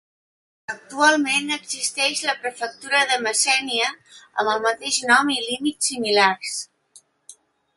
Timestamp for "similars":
5.93-6.57